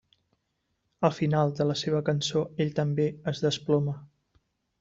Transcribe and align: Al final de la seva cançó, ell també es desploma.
Al 1.09 1.13
final 1.17 1.53
de 1.59 1.67
la 1.73 1.77
seva 1.83 2.01
cançó, 2.09 2.43
ell 2.65 2.75
també 2.83 3.09
es 3.33 3.47
desploma. 3.49 3.99